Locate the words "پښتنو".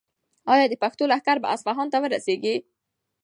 0.83-1.09